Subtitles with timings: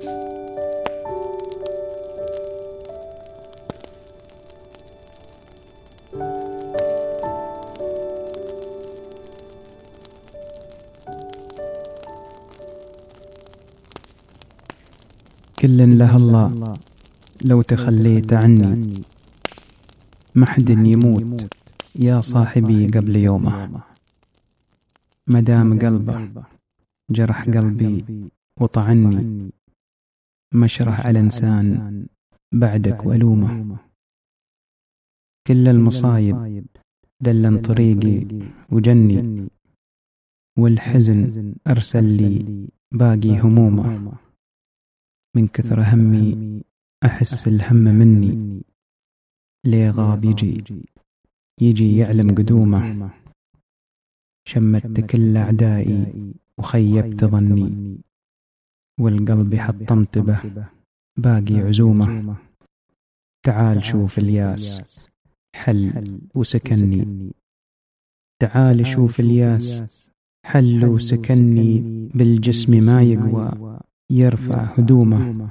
[0.00, 0.12] كل
[15.98, 16.74] له الله
[17.44, 19.02] لو تخليت عني.
[20.34, 21.52] محد يموت
[21.94, 23.82] يا صاحبي قبل يومه.
[25.26, 26.44] مدام قلبه
[27.10, 28.04] جرح قلبي
[28.60, 29.50] وطعني.
[30.54, 32.06] مشرح على إنسان
[32.54, 33.78] بعدك وألومه.
[35.46, 36.66] كل المصايب
[37.20, 38.26] دلن طريقي
[38.70, 39.48] وجني.
[40.58, 44.18] والحزن أرسل لي باقي همومه.
[45.36, 46.62] من كثر همي
[47.04, 48.62] أحس الهم مني.
[49.66, 50.64] ليه غاب يجي؟
[51.60, 53.10] يجي؟ يعلم قدومه.
[54.48, 57.98] شمت كل أعدائي وخيبت ظني.
[59.00, 60.66] والقلب حطمت به
[61.18, 62.36] باقي عزومة.
[63.46, 65.08] تعال شوف الياس.
[65.56, 67.30] حل وسكني.
[68.42, 70.10] تعال شوف الياس.
[70.46, 71.80] حل وسكني
[72.14, 73.80] بالجسم ما يقوى.
[74.10, 75.50] يرفع هدومه.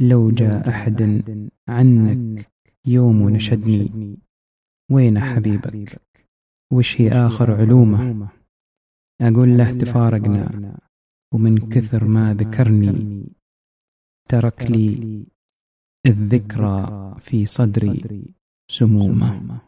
[0.00, 1.22] لو جاء أحد
[1.68, 2.50] عنك
[2.86, 4.18] يوم ونشدني
[4.90, 6.00] وين حبيبك؟
[6.72, 8.28] وش هي آخر علومه
[9.20, 10.67] أقول له تفارقنا.
[11.34, 13.24] ومن كثر ما ذكرني
[14.28, 15.26] ترك لي
[16.06, 18.34] الذكرى في صدري
[18.70, 19.60] سمومة.